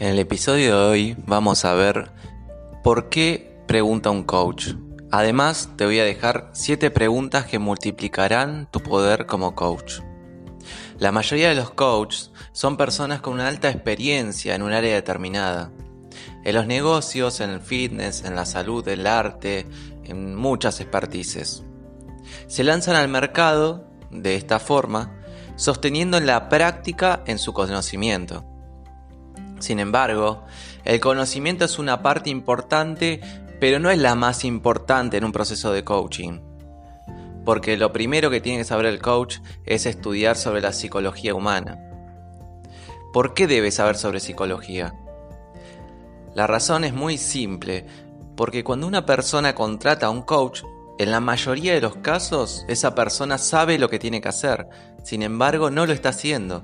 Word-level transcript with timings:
En 0.00 0.08
el 0.08 0.18
episodio 0.18 0.78
de 0.78 0.86
hoy 0.88 1.16
vamos 1.26 1.66
a 1.66 1.74
ver 1.74 2.10
por 2.82 3.10
qué 3.10 3.60
pregunta 3.66 4.08
un 4.08 4.24
coach. 4.24 4.68
Además, 5.10 5.68
te 5.76 5.84
voy 5.84 5.98
a 5.98 6.04
dejar 6.04 6.48
7 6.54 6.90
preguntas 6.90 7.44
que 7.44 7.58
multiplicarán 7.58 8.66
tu 8.70 8.80
poder 8.80 9.26
como 9.26 9.54
coach. 9.54 10.00
La 10.98 11.12
mayoría 11.12 11.50
de 11.50 11.54
los 11.54 11.72
coaches 11.72 12.30
son 12.52 12.78
personas 12.78 13.20
con 13.20 13.34
una 13.34 13.46
alta 13.46 13.68
experiencia 13.68 14.54
en 14.54 14.62
un 14.62 14.72
área 14.72 14.94
determinada. 14.94 15.70
En 16.44 16.54
los 16.54 16.66
negocios, 16.66 17.40
en 17.40 17.50
el 17.50 17.60
fitness, 17.60 18.24
en 18.24 18.36
la 18.36 18.46
salud, 18.46 18.88
el 18.88 19.06
arte, 19.06 19.66
en 20.04 20.34
muchas 20.34 20.80
expertices. 20.80 21.62
Se 22.46 22.64
lanzan 22.64 22.96
al 22.96 23.08
mercado 23.08 23.86
de 24.10 24.34
esta 24.36 24.60
forma, 24.60 25.20
sosteniendo 25.56 26.18
la 26.20 26.48
práctica 26.48 27.22
en 27.26 27.38
su 27.38 27.52
conocimiento. 27.52 28.49
Sin 29.60 29.78
embargo, 29.78 30.44
el 30.84 30.98
conocimiento 31.00 31.64
es 31.64 31.78
una 31.78 32.02
parte 32.02 32.30
importante, 32.30 33.20
pero 33.60 33.78
no 33.78 33.90
es 33.90 33.98
la 33.98 34.14
más 34.14 34.44
importante 34.44 35.18
en 35.18 35.24
un 35.24 35.32
proceso 35.32 35.72
de 35.72 35.84
coaching. 35.84 36.40
Porque 37.44 37.76
lo 37.76 37.92
primero 37.92 38.30
que 38.30 38.40
tiene 38.40 38.58
que 38.58 38.64
saber 38.64 38.86
el 38.86 39.00
coach 39.00 39.38
es 39.64 39.86
estudiar 39.86 40.36
sobre 40.36 40.62
la 40.62 40.72
psicología 40.72 41.34
humana. 41.34 41.78
¿Por 43.12 43.34
qué 43.34 43.46
debe 43.46 43.70
saber 43.70 43.96
sobre 43.96 44.20
psicología? 44.20 44.94
La 46.34 46.46
razón 46.46 46.84
es 46.84 46.94
muy 46.94 47.18
simple, 47.18 47.86
porque 48.36 48.64
cuando 48.64 48.86
una 48.86 49.04
persona 49.04 49.54
contrata 49.54 50.06
a 50.06 50.10
un 50.10 50.22
coach, 50.22 50.62
en 50.98 51.10
la 51.10 51.20
mayoría 51.20 51.74
de 51.74 51.80
los 51.80 51.96
casos 51.96 52.64
esa 52.68 52.94
persona 52.94 53.36
sabe 53.36 53.78
lo 53.78 53.88
que 53.88 53.98
tiene 53.98 54.20
que 54.20 54.28
hacer, 54.28 54.68
sin 55.02 55.22
embargo 55.22 55.70
no 55.70 55.86
lo 55.86 55.92
está 55.92 56.10
haciendo. 56.10 56.62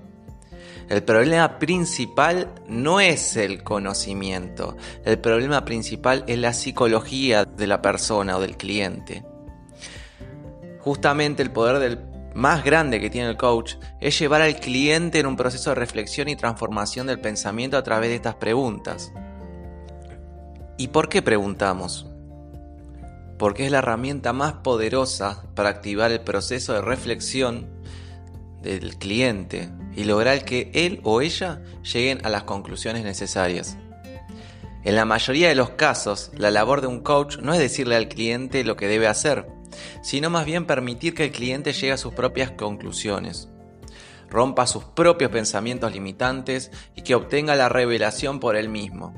El 0.88 1.02
problema 1.02 1.58
principal 1.58 2.48
no 2.68 3.00
es 3.00 3.36
el 3.36 3.64
conocimiento, 3.64 4.76
el 5.04 5.18
problema 5.18 5.64
principal 5.64 6.22
es 6.28 6.38
la 6.38 6.52
psicología 6.52 7.44
de 7.44 7.66
la 7.66 7.82
persona 7.82 8.36
o 8.36 8.40
del 8.40 8.56
cliente. 8.56 9.24
Justamente 10.78 11.42
el 11.42 11.50
poder 11.50 11.80
del 11.80 11.98
más 12.36 12.62
grande 12.62 13.00
que 13.00 13.10
tiene 13.10 13.30
el 13.30 13.36
coach 13.36 13.74
es 14.00 14.16
llevar 14.16 14.42
al 14.42 14.60
cliente 14.60 15.18
en 15.18 15.26
un 15.26 15.36
proceso 15.36 15.70
de 15.70 15.74
reflexión 15.74 16.28
y 16.28 16.36
transformación 16.36 17.08
del 17.08 17.20
pensamiento 17.20 17.76
a 17.76 17.82
través 17.82 18.10
de 18.10 18.16
estas 18.16 18.36
preguntas. 18.36 19.12
¿Y 20.78 20.88
por 20.88 21.08
qué 21.08 21.20
preguntamos? 21.20 22.06
Porque 23.38 23.66
es 23.66 23.72
la 23.72 23.78
herramienta 23.78 24.32
más 24.32 24.52
poderosa 24.52 25.46
para 25.56 25.70
activar 25.70 26.12
el 26.12 26.20
proceso 26.20 26.74
de 26.74 26.80
reflexión 26.80 27.66
del 28.62 28.96
cliente 28.98 29.68
y 29.96 30.04
lograr 30.04 30.44
que 30.44 30.70
él 30.74 31.00
o 31.02 31.22
ella 31.22 31.62
lleguen 31.82 32.24
a 32.24 32.28
las 32.28 32.44
conclusiones 32.44 33.02
necesarias. 33.02 33.76
En 34.84 34.94
la 34.94 35.04
mayoría 35.04 35.48
de 35.48 35.56
los 35.56 35.70
casos, 35.70 36.30
la 36.36 36.52
labor 36.52 36.80
de 36.80 36.86
un 36.86 37.00
coach 37.00 37.38
no 37.38 37.52
es 37.52 37.58
decirle 37.58 37.96
al 37.96 38.06
cliente 38.06 38.62
lo 38.62 38.76
que 38.76 38.86
debe 38.86 39.08
hacer, 39.08 39.48
sino 40.02 40.30
más 40.30 40.44
bien 40.46 40.66
permitir 40.66 41.14
que 41.14 41.24
el 41.24 41.32
cliente 41.32 41.72
llegue 41.72 41.92
a 41.92 41.96
sus 41.96 42.14
propias 42.14 42.52
conclusiones, 42.52 43.48
rompa 44.30 44.66
sus 44.66 44.84
propios 44.84 45.30
pensamientos 45.30 45.92
limitantes 45.92 46.70
y 46.94 47.02
que 47.02 47.14
obtenga 47.14 47.56
la 47.56 47.68
revelación 47.68 48.38
por 48.38 48.54
él 48.54 48.68
mismo. 48.68 49.14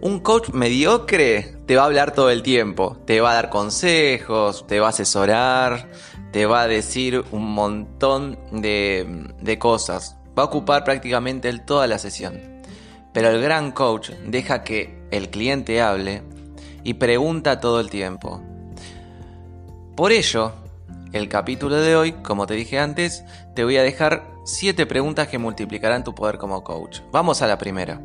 Un 0.00 0.18
coach 0.18 0.48
mediocre 0.48 1.58
te 1.64 1.76
va 1.76 1.82
a 1.82 1.86
hablar 1.86 2.12
todo 2.12 2.30
el 2.30 2.42
tiempo, 2.42 3.00
te 3.06 3.20
va 3.20 3.30
a 3.30 3.34
dar 3.34 3.50
consejos, 3.50 4.66
te 4.66 4.80
va 4.80 4.86
a 4.86 4.90
asesorar, 4.90 5.88
te 6.32 6.46
va 6.46 6.62
a 6.62 6.68
decir 6.68 7.24
un 7.30 7.52
montón 7.52 8.38
de, 8.50 9.56
cosas. 9.58 10.16
Va 10.36 10.44
a 10.44 10.46
ocupar 10.46 10.82
prácticamente 10.82 11.56
toda 11.58 11.86
la 11.86 11.98
sesión. 11.98 12.40
Pero 13.12 13.28
el 13.28 13.42
gran 13.42 13.72
coach 13.72 14.10
deja 14.26 14.64
que 14.64 15.06
el 15.10 15.28
cliente 15.28 15.82
hable 15.82 16.22
y 16.82 16.94
pregunta 16.94 17.60
todo 17.60 17.80
el 17.80 17.90
tiempo. 17.90 18.40
Por 19.94 20.10
ello, 20.10 20.52
el 21.12 21.28
capítulo 21.28 21.76
de 21.76 21.94
hoy, 21.94 22.12
como 22.12 22.46
te 22.46 22.54
dije 22.54 22.78
antes, 22.78 23.24
te 23.54 23.64
voy 23.64 23.76
a 23.76 23.82
dejar 23.82 24.24
7 24.46 24.86
preguntas 24.86 25.28
que 25.28 25.36
multiplicarán 25.36 26.02
tu 26.02 26.14
poder 26.14 26.38
como 26.38 26.64
coach. 26.64 27.00
Vamos 27.12 27.42
a 27.42 27.46
la 27.46 27.58
primera. 27.58 28.00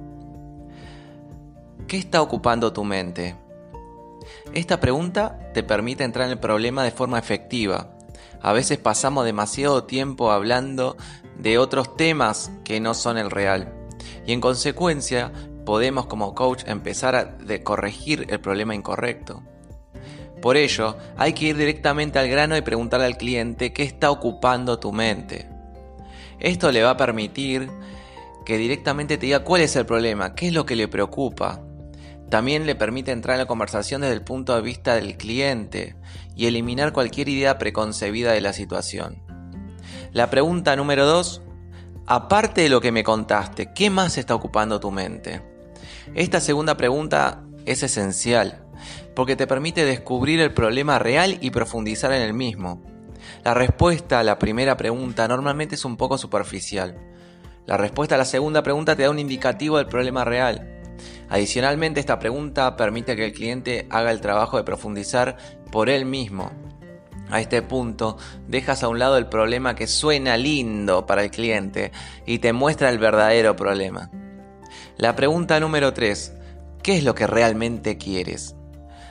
¿Qué 1.88 1.98
está 1.98 2.22
ocupando 2.22 2.74
tu 2.74 2.84
mente? 2.84 3.38
Esta 4.54 4.82
pregunta 4.82 5.40
te 5.54 5.64
permite 5.64 6.04
entrar 6.04 6.26
en 6.26 6.34
el 6.34 6.40
problema 6.40 6.84
de 6.84 6.92
forma 6.92 7.18
efectiva 7.18 7.97
a 8.42 8.54
veces 8.54 8.78
pasamos 8.78 9.26
demasiado 9.26 9.84
tiempo 9.84 10.32
hablando 10.32 10.98
de 11.38 11.58
otros 11.58 11.96
temas 11.96 12.52
que 12.64 12.80
no 12.80 12.94
son 12.94 13.18
el 13.18 13.32
real. 13.32 13.74
Y 14.26 14.34
en 14.34 14.42
consecuencia 14.42 15.32
podemos 15.66 16.06
como 16.06 16.34
coach 16.34 16.64
empezar 16.68 17.16
a 17.16 17.38
corregir 17.64 18.28
el 18.30 18.40
problema 18.40 18.76
incorrecto. 18.76 19.44
Por 20.42 20.56
ello, 20.56 20.96
hay 21.18 21.34
que 21.34 21.48
ir 21.48 21.58
directamente 21.58 22.20
al 22.20 22.30
grano 22.30 22.56
y 22.56 22.62
preguntarle 22.62 23.06
al 23.06 23.18
cliente 23.18 23.74
qué 23.74 23.84
está 23.84 24.12
ocupando 24.12 24.80
tu 24.80 24.94
mente. 24.94 25.50
Esto 26.40 26.72
le 26.72 26.84
va 26.84 26.92
a 26.92 26.98
permitir 26.98 27.70
que 28.46 28.58
directamente 28.58 29.18
te 29.18 29.26
diga 29.26 29.44
cuál 29.44 29.62
es 29.62 29.76
el 29.76 29.86
problema, 29.86 30.36
qué 30.36 30.48
es 30.48 30.54
lo 30.54 30.66
que 30.66 30.76
le 30.76 30.88
preocupa, 30.88 31.67
también 32.30 32.66
le 32.66 32.76
permite 32.76 33.12
entrar 33.12 33.36
en 33.36 33.42
la 33.42 33.48
conversación 33.48 34.02
desde 34.02 34.16
el 34.16 34.24
punto 34.24 34.54
de 34.56 34.62
vista 34.62 34.96
del 34.96 35.18
cliente 35.18 35.96
y 36.36 36.48
eliminar 36.48 36.92
cualquier 36.92 37.30
idea 37.30 37.58
preconcebida 37.58 38.34
de 38.34 38.42
la 38.42 38.54
situación. 38.54 39.22
La 40.12 40.30
pregunta 40.30 40.76
número 40.76 41.06
2. 41.06 41.42
Aparte 42.06 42.62
de 42.62 42.70
lo 42.70 42.82
que 42.82 42.92
me 42.92 43.04
contaste, 43.04 43.74
¿qué 43.74 43.90
más 43.90 44.18
está 44.18 44.36
ocupando 44.36 44.80
tu 44.80 44.92
mente? 44.92 45.42
Esta 46.16 46.40
segunda 46.40 46.78
pregunta 46.78 47.44
es 47.66 47.84
esencial, 47.84 48.64
porque 49.14 49.36
te 49.36 49.48
permite 49.48 49.84
descubrir 49.84 50.40
el 50.40 50.54
problema 50.54 51.00
real 51.00 51.38
y 51.42 51.52
profundizar 51.52 52.14
en 52.14 52.22
el 52.22 52.34
mismo. 52.34 52.82
La 53.44 53.54
respuesta 53.54 54.20
a 54.20 54.24
la 54.24 54.40
primera 54.40 54.78
pregunta 54.78 55.28
normalmente 55.28 55.76
es 55.76 55.84
un 55.84 55.98
poco 55.98 56.18
superficial. 56.18 56.98
La 57.66 57.76
respuesta 57.76 58.16
a 58.16 58.18
la 58.18 58.26
segunda 58.26 58.64
pregunta 58.64 58.96
te 58.96 59.04
da 59.04 59.10
un 59.10 59.20
indicativo 59.20 59.78
del 59.78 59.88
problema 59.88 60.24
real 60.24 60.77
Adicionalmente, 61.30 62.00
esta 62.00 62.20
pregunta 62.20 62.76
permite 62.78 63.16
que 63.16 63.26
el 63.26 63.34
cliente 63.34 63.88
haga 63.90 64.12
el 64.12 64.22
trabajo 64.22 64.58
de 64.58 64.64
profundizar 64.64 65.38
por 65.72 65.90
él 65.90 66.06
mismo. 66.06 66.52
A 67.30 67.42
este 67.42 67.62
punto, 67.62 68.18
dejas 68.48 68.84
a 68.84 68.88
un 68.88 69.00
lado 69.00 69.18
el 69.18 69.28
problema 69.28 69.76
que 69.76 69.88
suena 69.88 70.38
lindo 70.38 71.06
para 71.06 71.24
el 71.24 71.32
cliente 71.32 71.92
y 72.26 72.40
te 72.40 72.54
muestra 72.54 72.90
el 72.90 73.00
verdadero 73.00 73.56
problema. 73.58 74.10
La 74.96 75.16
pregunta 75.16 75.60
número 75.60 75.94
3. 75.94 76.34
¿Qué 76.82 76.98
es 76.98 77.04
lo 77.04 77.14
que 77.14 77.28
realmente 77.28 77.98
quieres? 77.98 78.56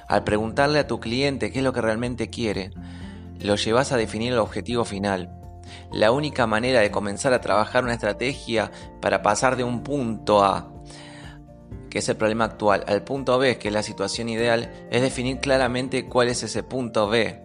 Al 0.09 0.25
preguntarle 0.25 0.79
a 0.79 0.87
tu 0.87 0.99
cliente 1.01 1.53
qué 1.53 1.59
es 1.59 1.65
lo 1.65 1.75
que 1.75 1.83
realmente 1.83 2.31
quiere, 2.31 2.71
lo 3.41 3.57
llevas 3.57 3.93
a 3.93 3.99
definir 3.99 4.33
el 4.33 4.39
objetivo 4.39 4.87
final. 4.87 5.31
La 5.93 6.13
única 6.13 6.47
manera 6.47 6.81
de 6.81 6.91
comenzar 6.91 7.35
a 7.35 7.41
trabajar 7.43 7.85
una 7.85 7.93
estrategia 7.93 8.71
para 9.03 9.21
pasar 9.21 9.57
de 9.57 9.65
un 9.65 9.83
punto 9.83 10.43
A 10.43 10.76
que 11.91 12.01
es 12.01 12.09
el 12.09 12.17
problema 12.17 12.45
actual, 12.45 12.85
al 12.87 13.05
punto 13.05 13.39
B, 13.39 13.59
que 13.59 13.69
es 13.69 13.75
la 13.75 13.83
situación 13.83 14.29
ideal, 14.29 14.73
es 14.91 15.03
definir 15.03 15.39
claramente 15.39 16.07
cuál 16.07 16.29
es 16.29 16.43
ese 16.43 16.63
punto 16.63 17.09
B. 17.09 17.41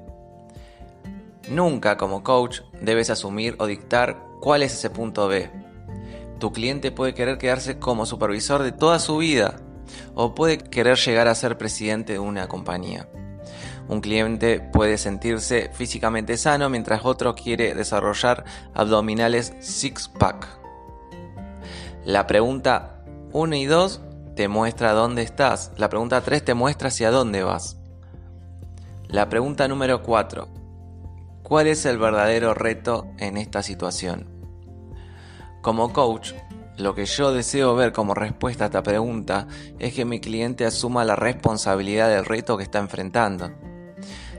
Nunca 1.49 1.97
como 1.97 2.23
coach 2.23 2.61
debes 2.81 3.09
asumir 3.09 3.55
o 3.59 3.65
dictar 3.65 4.21
cuál 4.39 4.63
es 4.63 4.73
ese 4.73 4.89
punto 4.89 5.27
B. 5.27 5.49
Tu 6.39 6.51
cliente 6.51 6.91
puede 6.91 7.13
querer 7.13 7.37
quedarse 7.37 7.77
como 7.77 8.05
supervisor 8.05 8.63
de 8.63 8.71
toda 8.71 8.99
su 8.99 9.17
vida 9.17 9.59
o 10.15 10.33
puede 10.33 10.57
querer 10.57 10.97
llegar 10.97 11.27
a 11.27 11.35
ser 11.35 11.57
presidente 11.57 12.13
de 12.13 12.19
una 12.19 12.47
compañía. 12.47 13.07
Un 13.87 14.01
cliente 14.01 14.59
puede 14.59 14.97
sentirse 14.97 15.69
físicamente 15.73 16.37
sano 16.37 16.69
mientras 16.69 17.03
otro 17.03 17.35
quiere 17.35 17.73
desarrollar 17.75 18.45
abdominales 18.73 19.53
six-pack. 19.59 20.47
La 22.05 22.25
pregunta 22.25 23.03
1 23.33 23.55
y 23.55 23.65
2 23.65 24.01
te 24.35 24.47
muestra 24.47 24.93
dónde 24.93 25.21
estás. 25.21 25.71
La 25.77 25.89
pregunta 25.89 26.21
3 26.21 26.43
te 26.43 26.53
muestra 26.53 26.87
hacia 26.87 27.11
dónde 27.11 27.43
vas. 27.43 27.77
La 29.07 29.29
pregunta 29.29 29.67
número 29.67 30.03
4. 30.03 30.47
¿Cuál 31.43 31.67
es 31.67 31.85
el 31.85 31.97
verdadero 31.97 32.53
reto 32.53 33.07
en 33.17 33.37
esta 33.37 33.61
situación? 33.61 34.29
Como 35.61 35.91
coach, 35.91 36.33
lo 36.77 36.95
que 36.95 37.05
yo 37.05 37.33
deseo 37.33 37.75
ver 37.75 37.91
como 37.91 38.13
respuesta 38.13 38.63
a 38.63 38.67
esta 38.67 38.83
pregunta 38.83 39.47
es 39.77 39.93
que 39.93 40.05
mi 40.05 40.19
cliente 40.19 40.65
asuma 40.65 41.03
la 41.03 41.15
responsabilidad 41.15 42.09
del 42.09 42.25
reto 42.25 42.57
que 42.57 42.63
está 42.63 42.79
enfrentando. 42.79 43.51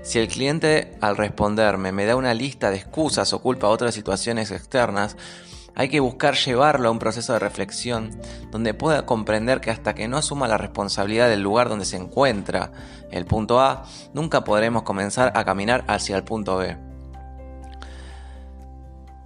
Si 0.02 0.18
el 0.18 0.26
cliente 0.26 0.96
al 1.00 1.16
responderme 1.16 1.92
me 1.92 2.06
da 2.06 2.16
una 2.16 2.34
lista 2.34 2.70
de 2.70 2.78
excusas 2.78 3.32
o 3.32 3.40
culpa 3.40 3.68
a 3.68 3.70
otras 3.70 3.94
situaciones 3.94 4.50
externas, 4.50 5.16
hay 5.74 5.88
que 5.88 6.00
buscar 6.00 6.34
llevarlo 6.34 6.88
a 6.88 6.90
un 6.90 6.98
proceso 6.98 7.32
de 7.32 7.38
reflexión 7.38 8.10
donde 8.50 8.74
pueda 8.74 9.06
comprender 9.06 9.60
que 9.60 9.70
hasta 9.70 9.94
que 9.94 10.08
no 10.08 10.18
asuma 10.18 10.48
la 10.48 10.58
responsabilidad 10.58 11.28
del 11.28 11.42
lugar 11.42 11.68
donde 11.68 11.84
se 11.84 11.96
encuentra 11.96 12.72
el 13.10 13.24
punto 13.24 13.60
A, 13.60 13.84
nunca 14.12 14.44
podremos 14.44 14.82
comenzar 14.82 15.32
a 15.34 15.44
caminar 15.44 15.84
hacia 15.86 16.16
el 16.16 16.24
punto 16.24 16.56
B. 16.56 16.76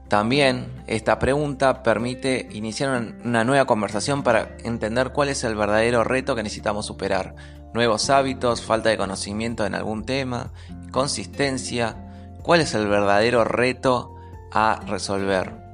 También 0.09 0.85
esta 0.87 1.19
pregunta 1.19 1.83
permite 1.83 2.49
iniciar 2.53 3.15
una 3.25 3.43
nueva 3.43 3.65
conversación 3.65 4.23
para 4.23 4.57
entender 4.63 5.11
cuál 5.11 5.31
es 5.31 5.43
el 5.43 5.57
verdadero 5.57 6.05
reto 6.05 6.37
que 6.37 6.45
necesitamos 6.45 6.87
superar. 6.87 7.35
Nuevos 7.75 8.09
hábitos, 8.09 8.63
falta 8.63 8.89
de 8.89 8.99
conocimiento 8.99 9.67
en 9.67 9.75
algún 9.75 10.05
tema, 10.05 10.53
consistencia. 10.93 11.97
¿Cuál 12.43 12.61
es 12.61 12.75
el 12.75 12.87
verdadero 12.87 13.45
reto 13.45 14.15
a 14.53 14.81
resolver? 14.87 15.66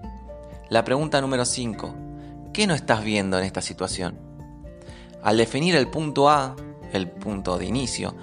La 0.73 0.85
pregunta 0.85 1.21
número 1.21 1.45
5. 1.45 1.95
¿Qué 2.55 2.67
no 2.67 2.73
estás 2.73 3.05
viendo 3.05 3.39
en 3.39 3.45
esta 3.45 3.61
situación? 3.61 4.19
Al 5.23 5.37
definir 5.37 5.77
el 5.77 5.89
punto 5.89 6.31
A, 6.31 6.57
el 6.95 7.11
punto 7.11 7.59
de 7.59 7.67
inicio, 7.67 8.17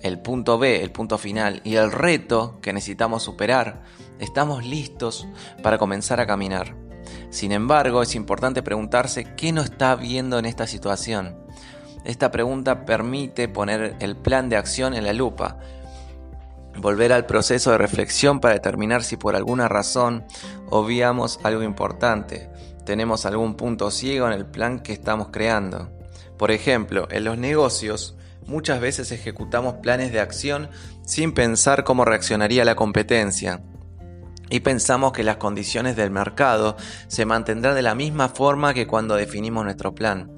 el 0.00 0.18
punto 0.18 0.56
B, 0.56 0.82
el 0.82 0.92
punto 0.92 1.18
final 1.18 1.60
y 1.62 1.74
el 1.74 1.92
reto 1.92 2.58
que 2.62 2.72
necesitamos 2.72 3.22
superar, 3.22 3.82
estamos 4.18 4.64
listos 4.64 5.28
para 5.62 5.76
comenzar 5.76 6.20
a 6.20 6.26
caminar. 6.26 6.74
Sin 7.28 7.52
embargo, 7.52 8.00
es 8.00 8.14
importante 8.14 8.62
preguntarse 8.62 9.34
qué 9.36 9.52
no 9.52 9.60
está 9.60 9.94
viendo 9.94 10.38
en 10.38 10.46
esta 10.46 10.66
situación. 10.66 11.36
Esta 12.06 12.30
pregunta 12.30 12.86
permite 12.86 13.46
poner 13.46 13.96
el 14.00 14.16
plan 14.16 14.48
de 14.48 14.56
acción 14.56 14.94
en 14.94 15.04
la 15.04 15.12
lupa, 15.12 15.58
volver 16.80 17.12
al 17.12 17.26
proceso 17.26 17.70
de 17.70 17.78
reflexión 17.78 18.40
para 18.40 18.54
determinar 18.54 19.02
si 19.02 19.16
por 19.16 19.36
alguna 19.36 19.68
razón 19.68 20.24
obviamos 20.68 21.40
algo 21.42 21.62
importante, 21.62 22.50
tenemos 22.84 23.26
algún 23.26 23.56
punto 23.56 23.90
ciego 23.90 24.26
en 24.26 24.32
el 24.32 24.46
plan 24.46 24.80
que 24.80 24.92
estamos 24.92 25.28
creando. 25.32 25.90
Por 26.38 26.50
ejemplo, 26.50 27.08
en 27.10 27.24
los 27.24 27.38
negocios 27.38 28.16
muchas 28.46 28.80
veces 28.80 29.10
ejecutamos 29.10 29.74
planes 29.82 30.12
de 30.12 30.20
acción 30.20 30.68
sin 31.04 31.32
pensar 31.32 31.84
cómo 31.84 32.04
reaccionaría 32.04 32.64
la 32.64 32.76
competencia 32.76 33.62
y 34.48 34.60
pensamos 34.60 35.12
que 35.12 35.24
las 35.24 35.36
condiciones 35.36 35.96
del 35.96 36.10
mercado 36.10 36.76
se 37.08 37.24
mantendrán 37.24 37.74
de 37.74 37.82
la 37.82 37.94
misma 37.94 38.28
forma 38.28 38.74
que 38.74 38.86
cuando 38.86 39.16
definimos 39.16 39.64
nuestro 39.64 39.94
plan. 39.94 40.35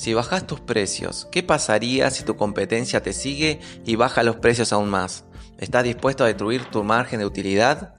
Si 0.00 0.14
bajas 0.14 0.46
tus 0.46 0.60
precios, 0.60 1.28
¿qué 1.30 1.42
pasaría 1.42 2.08
si 2.08 2.24
tu 2.24 2.34
competencia 2.34 3.02
te 3.02 3.12
sigue 3.12 3.60
y 3.84 3.96
baja 3.96 4.22
los 4.22 4.36
precios 4.36 4.72
aún 4.72 4.88
más? 4.88 5.24
¿Estás 5.58 5.84
dispuesto 5.84 6.24
a 6.24 6.26
destruir 6.26 6.64
tu 6.64 6.82
margen 6.84 7.18
de 7.18 7.26
utilidad 7.26 7.96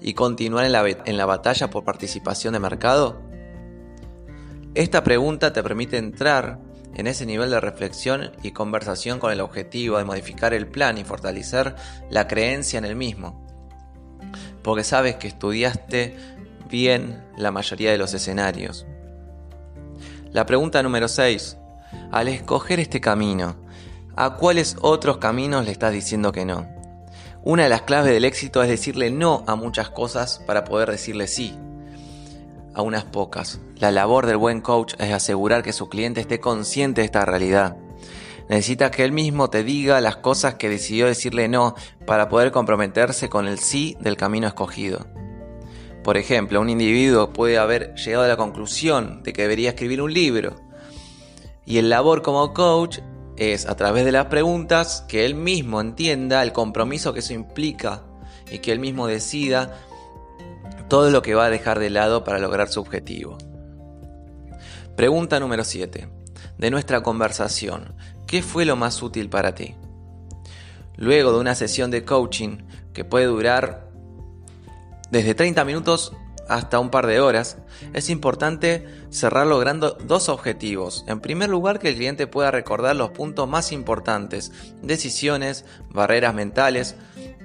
y 0.00 0.14
continuar 0.14 0.66
en 0.66 0.70
la, 0.70 0.88
en 0.88 1.16
la 1.16 1.26
batalla 1.26 1.68
por 1.68 1.82
participación 1.82 2.52
de 2.52 2.60
mercado? 2.60 3.20
Esta 4.76 5.02
pregunta 5.02 5.52
te 5.52 5.64
permite 5.64 5.96
entrar 5.96 6.60
en 6.94 7.08
ese 7.08 7.26
nivel 7.26 7.50
de 7.50 7.58
reflexión 7.58 8.30
y 8.44 8.52
conversación 8.52 9.18
con 9.18 9.32
el 9.32 9.40
objetivo 9.40 9.98
de 9.98 10.04
modificar 10.04 10.54
el 10.54 10.68
plan 10.68 10.96
y 10.96 11.02
fortalecer 11.02 11.74
la 12.08 12.28
creencia 12.28 12.78
en 12.78 12.84
el 12.84 12.94
mismo 12.94 13.44
porque 14.62 14.84
sabes 14.84 15.16
que 15.16 15.26
estudiaste 15.26 16.14
bien 16.70 17.20
la 17.36 17.50
mayoría 17.50 17.90
de 17.90 17.98
los 17.98 18.14
escenarios. 18.14 18.86
La 20.32 20.46
pregunta 20.46 20.82
número 20.82 21.08
6. 21.08 21.58
Al 22.10 22.28
escoger 22.28 22.80
este 22.80 23.02
camino, 23.02 23.56
¿a 24.16 24.36
cuáles 24.36 24.76
otros 24.80 25.18
caminos 25.18 25.66
le 25.66 25.72
estás 25.72 25.92
diciendo 25.92 26.32
que 26.32 26.46
no? 26.46 26.66
Una 27.44 27.64
de 27.64 27.68
las 27.68 27.82
claves 27.82 28.14
del 28.14 28.24
éxito 28.24 28.62
es 28.62 28.70
decirle 28.70 29.10
no 29.10 29.44
a 29.46 29.56
muchas 29.56 29.90
cosas 29.90 30.42
para 30.46 30.64
poder 30.64 30.90
decirle 30.90 31.26
sí 31.26 31.54
a 32.74 32.80
unas 32.80 33.04
pocas. 33.04 33.60
La 33.76 33.90
labor 33.90 34.24
del 34.24 34.38
buen 34.38 34.62
coach 34.62 34.94
es 34.98 35.12
asegurar 35.12 35.62
que 35.62 35.74
su 35.74 35.90
cliente 35.90 36.22
esté 36.22 36.40
consciente 36.40 37.02
de 37.02 37.04
esta 37.04 37.26
realidad. 37.26 37.76
Necesita 38.48 38.90
que 38.90 39.04
él 39.04 39.12
mismo 39.12 39.50
te 39.50 39.64
diga 39.64 40.00
las 40.00 40.16
cosas 40.16 40.54
que 40.54 40.70
decidió 40.70 41.04
decirle 41.04 41.48
no 41.48 41.74
para 42.06 42.30
poder 42.30 42.52
comprometerse 42.52 43.28
con 43.28 43.46
el 43.46 43.58
sí 43.58 43.98
del 44.00 44.16
camino 44.16 44.46
escogido. 44.46 45.06
Por 46.02 46.16
ejemplo, 46.16 46.60
un 46.60 46.68
individuo 46.68 47.32
puede 47.32 47.58
haber 47.58 47.94
llegado 47.94 48.24
a 48.24 48.28
la 48.28 48.36
conclusión 48.36 49.22
de 49.22 49.32
que 49.32 49.42
debería 49.42 49.70
escribir 49.70 50.02
un 50.02 50.12
libro. 50.12 50.56
Y 51.64 51.78
el 51.78 51.90
labor 51.90 52.22
como 52.22 52.52
coach 52.52 52.98
es, 53.36 53.66
a 53.66 53.76
través 53.76 54.04
de 54.04 54.12
las 54.12 54.26
preguntas, 54.26 55.04
que 55.08 55.24
él 55.24 55.34
mismo 55.34 55.80
entienda 55.80 56.42
el 56.42 56.52
compromiso 56.52 57.12
que 57.12 57.20
eso 57.20 57.34
implica 57.34 58.02
y 58.50 58.58
que 58.58 58.72
él 58.72 58.80
mismo 58.80 59.06
decida 59.06 59.78
todo 60.88 61.10
lo 61.10 61.22
que 61.22 61.34
va 61.34 61.46
a 61.46 61.50
dejar 61.50 61.78
de 61.78 61.90
lado 61.90 62.24
para 62.24 62.38
lograr 62.38 62.68
su 62.68 62.80
objetivo. 62.80 63.38
Pregunta 64.96 65.40
número 65.40 65.64
7. 65.64 66.08
De 66.58 66.70
nuestra 66.70 67.02
conversación, 67.02 67.94
¿Qué 68.32 68.40
fue 68.40 68.64
lo 68.64 68.76
más 68.76 69.02
útil 69.02 69.28
para 69.28 69.54
ti? 69.54 69.74
Luego 70.96 71.32
de 71.32 71.40
una 71.40 71.54
sesión 71.54 71.90
de 71.90 72.02
coaching 72.02 72.62
que 72.94 73.04
puede 73.04 73.26
durar 73.26 73.91
desde 75.12 75.34
30 75.34 75.66
minutos 75.66 76.14
hasta 76.48 76.80
un 76.80 76.88
par 76.90 77.06
de 77.06 77.20
horas, 77.20 77.58
es 77.92 78.08
importante 78.08 78.86
cerrar 79.10 79.46
logrando 79.46 79.90
dos 79.90 80.30
objetivos. 80.30 81.04
En 81.06 81.20
primer 81.20 81.50
lugar, 81.50 81.78
que 81.78 81.90
el 81.90 81.96
cliente 81.96 82.26
pueda 82.26 82.50
recordar 82.50 82.96
los 82.96 83.10
puntos 83.10 83.46
más 83.46 83.72
importantes, 83.72 84.52
decisiones, 84.80 85.66
barreras 85.90 86.34
mentales, 86.34 86.96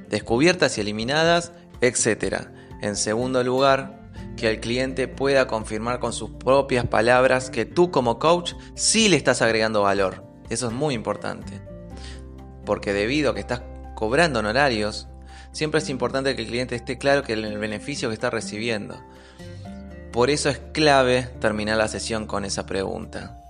descubiertas 0.10 0.78
y 0.78 0.82
eliminadas, 0.82 1.52
etc. 1.82 2.48
En 2.82 2.96
segundo 2.96 3.44
lugar, 3.44 4.00
que 4.38 4.50
el 4.50 4.62
cliente 4.62 5.10
pueda 5.10 5.46
confirmar 5.48 6.00
con 6.00 6.14
sus 6.14 6.30
propias 6.30 6.86
palabras 6.86 7.50
que 7.50 7.66
tú 7.66 7.92
como 7.92 8.18
coach 8.18 8.54
sí 8.76 9.10
le 9.10 9.18
estás 9.18 9.42
agregando 9.42 9.82
valor. 9.82 10.24
Eso 10.50 10.68
es 10.68 10.74
muy 10.74 10.96
importante. 10.96 11.60
Porque 12.66 12.94
debido 12.94 13.32
a 13.32 13.34
que 13.34 13.42
estás 13.42 13.62
cobrando 13.94 14.40
honorarios, 14.40 15.10
siempre 15.52 15.80
es 15.80 15.90
importante 15.90 16.36
que 16.36 16.44
el 16.44 16.48
cliente 16.48 16.76
esté 16.76 16.98
claro 16.98 17.24
que 17.24 17.34
el 17.34 17.58
beneficio 17.58 18.10
que 18.10 18.14
está 18.14 18.30
recibiendo. 18.30 19.02
Por 20.12 20.30
eso 20.30 20.50
es 20.50 20.60
clave 20.74 21.24
terminar 21.40 21.78
la 21.78 21.88
sesión 21.88 22.26
con 22.26 22.46
esa 22.46 22.66
pregunta. 22.66 23.44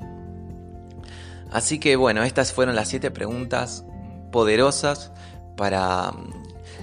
Así 1.51 1.79
que 1.79 1.95
bueno, 1.95 2.23
estas 2.23 2.51
fueron 2.51 2.75
las 2.75 2.89
siete 2.89 3.11
preguntas 3.11 3.85
poderosas 4.31 5.11
para 5.55 6.11
mm, 6.11 6.33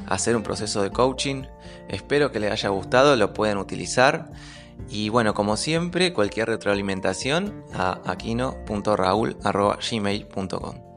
hacer 0.06 0.36
un 0.36 0.42
proceso 0.42 0.82
de 0.82 0.90
coaching. 0.90 1.44
Espero 1.88 2.32
que 2.32 2.40
les 2.40 2.50
haya 2.50 2.70
gustado, 2.70 3.14
lo 3.16 3.34
pueden 3.34 3.58
utilizar. 3.58 4.30
Y 4.88 5.08
bueno, 5.08 5.34
como 5.34 5.56
siempre, 5.56 6.12
cualquier 6.12 6.48
retroalimentación 6.48 7.64
a 7.74 8.00
aquino.raul.gmail.com. 8.04 10.93